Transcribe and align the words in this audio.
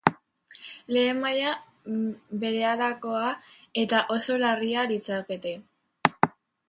Lehen 0.95 1.19
maila 1.25 1.51
berehalakoa 2.43 3.27
eta 3.83 4.01
oso 4.17 4.39
larria 4.45 4.87
litzateke. 4.93 5.53